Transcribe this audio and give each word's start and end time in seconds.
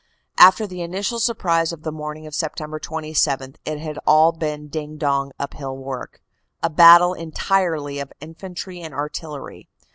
After 0.39 0.65
the 0.65 0.81
initial 0.81 1.19
surprise 1.19 1.71
of 1.71 1.83
the 1.83 1.91
morning 1.91 2.25
of 2.25 2.33
Sept. 2.33 2.81
27, 2.81 3.57
it 3.65 3.79
had 3.81 3.99
all 4.07 4.31
been 4.31 4.67
ding 4.67 4.97
dong 4.97 5.31
uphill 5.37 5.77
work, 5.77 6.19
a 6.63 6.71
battle 6.71 7.13
entirely 7.13 7.99
of 7.99 8.11
infantry 8.19 8.81
and 8.81 8.95
artillery. 8.95 9.69